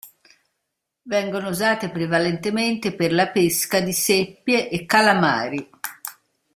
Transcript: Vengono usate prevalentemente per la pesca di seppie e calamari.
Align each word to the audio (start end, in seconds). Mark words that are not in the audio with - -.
Vengono 1.03 1.49
usate 1.49 1.91
prevalentemente 1.91 2.95
per 2.95 3.13
la 3.13 3.27
pesca 3.29 3.81
di 3.81 3.93
seppie 3.93 4.67
e 4.67 4.87
calamari. 4.87 5.69